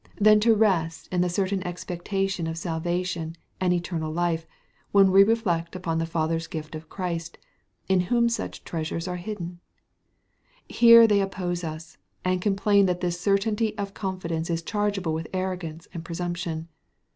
"than 0.19 0.39
to 0.39 0.55
rest 0.55 1.07
in 1.13 1.21
the 1.21 1.29
certain 1.29 1.61
expectation 1.61 2.47
of 2.47 2.57
salvation 2.57 3.35
and 3.59 3.71
eternal 3.71 4.11
life, 4.11 4.47
when 4.91 5.11
we 5.11 5.23
reflect 5.23 5.75
upon 5.75 5.99
the 5.99 6.07
Father's 6.07 6.47
gift 6.47 6.73
of 6.73 6.89
Christ, 6.89 7.37
in 7.87 7.99
whom 8.09 8.27
such 8.27 8.63
treasures 8.63 9.07
are 9.07 9.17
hidden? 9.17 9.59
Here 10.67 11.05
they 11.05 11.21
oppose 11.21 11.63
us, 11.63 11.99
and 12.25 12.41
complain 12.41 12.87
that 12.87 13.01
this 13.01 13.21
certainty 13.21 13.77
of 13.77 13.93
confidence 13.93 14.49
is 14.49 14.63
chargeable 14.63 15.13
with 15.13 15.27
arrogance 15.35 15.87
and 15.93 16.03
presumption. 16.03 16.67